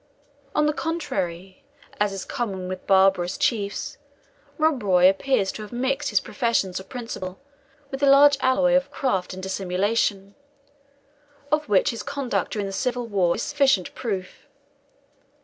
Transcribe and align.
On 0.55 0.65
the 0.65 0.73
contrary, 0.73 1.63
as 1.99 2.11
is 2.11 2.25
common 2.25 2.67
with 2.67 2.87
barbarous 2.87 3.37
chiefs, 3.37 3.99
Rob 4.57 4.81
Roy 4.81 5.07
appears 5.07 5.51
to 5.51 5.61
have 5.61 5.71
mixed 5.71 6.09
his 6.09 6.19
professions 6.19 6.79
of 6.79 6.89
principle 6.89 7.39
with 7.91 8.01
a 8.01 8.07
large 8.07 8.35
alloy 8.41 8.73
of 8.75 8.89
craft 8.89 9.31
and 9.31 9.43
dissimulation, 9.43 10.33
of 11.51 11.69
which 11.69 11.91
his 11.91 12.01
conduct 12.01 12.49
during 12.49 12.65
the 12.65 12.73
civil 12.73 13.05
war 13.05 13.35
is 13.35 13.43
sufficient 13.43 13.93
proof. 13.93 14.47